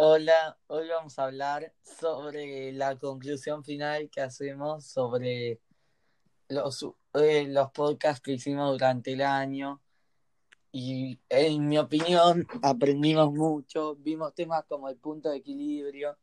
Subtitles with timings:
[0.00, 5.60] Hola, hoy vamos a hablar sobre la conclusión final que hacemos sobre
[6.48, 9.82] los, eh, los podcasts que hicimos durante el año.
[10.70, 16.16] Y en mi opinión aprendimos mucho, vimos temas como el punto de equilibrio,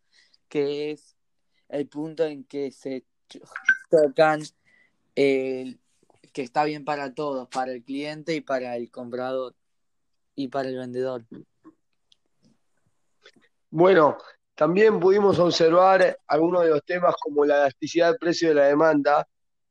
[0.47, 1.17] que es
[1.67, 3.03] el punto en que se
[3.89, 4.41] tocan
[5.15, 5.81] el
[6.31, 9.53] que está bien para todos, para el cliente y para el comprador
[10.33, 11.25] y para el vendedor.
[13.77, 14.17] Bueno,
[14.55, 19.27] también pudimos observar algunos de los temas como la elasticidad del precio de la demanda,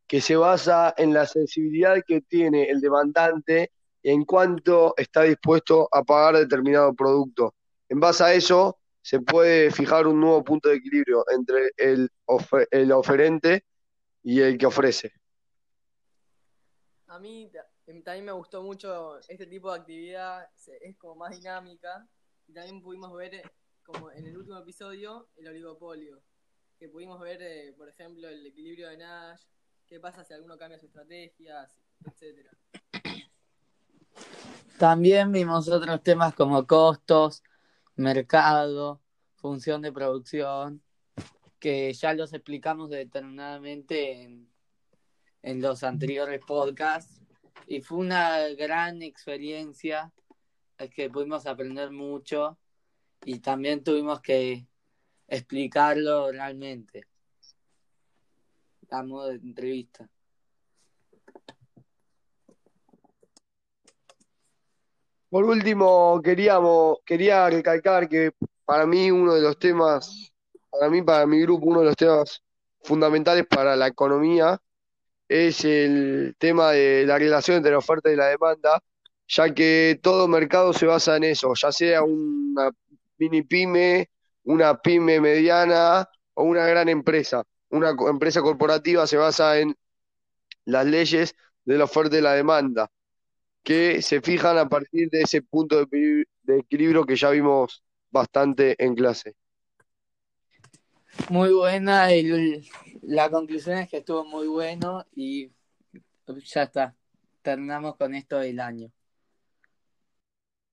[0.06, 6.02] que se basa en la sensibilidad que tiene el demandante en cuanto está dispuesto a
[6.02, 7.54] pagar determinado producto.
[7.88, 12.10] En base a eso, se puede fijar un nuevo punto de equilibrio entre el,
[12.72, 13.64] el oferente
[14.22, 15.14] y el que ofrece.
[17.06, 17.50] A mí
[18.04, 20.46] también me gustó mucho este tipo de actividad,
[20.82, 22.06] es como más dinámica.
[22.46, 23.40] Y también pudimos ver
[23.84, 26.22] como en el último episodio, el oligopolio,
[26.78, 29.42] que pudimos ver, eh, por ejemplo, el equilibrio de Nash,
[29.86, 32.50] qué pasa si alguno cambia sus estrategias, etcétera.
[34.78, 37.42] También vimos otros temas como costos,
[37.94, 39.00] mercado,
[39.36, 40.82] función de producción,
[41.60, 44.50] que ya los explicamos determinadamente en,
[45.42, 47.20] en los anteriores podcasts.
[47.66, 50.12] Y fue una gran experiencia,
[50.78, 52.58] es que pudimos aprender mucho
[53.24, 54.66] y también tuvimos que
[55.26, 57.06] explicarlo realmente.
[58.82, 60.08] Damos de entrevista.
[65.30, 68.32] Por último, queríamos, quería recalcar que
[68.64, 70.32] para mí uno de los temas,
[70.70, 72.40] para mí, para mi grupo, uno de los temas
[72.82, 74.60] fundamentales para la economía
[75.28, 78.80] es el tema de la relación entre la oferta y la demanda,
[79.26, 82.70] ya que todo mercado se basa en eso, ya sea una
[83.24, 84.10] mini pyme,
[84.44, 87.44] una pyme mediana o una gran empresa.
[87.70, 89.74] Una empresa corporativa se basa en
[90.64, 91.34] las leyes
[91.64, 92.90] de la oferta y la demanda,
[93.62, 98.94] que se fijan a partir de ese punto de, equilibrio que ya vimos bastante en
[98.94, 99.34] clase.
[101.30, 102.08] Muy buena,
[103.02, 105.50] la conclusión es que estuvo muy bueno y
[106.52, 106.94] ya está,
[107.42, 108.90] terminamos con esto del año.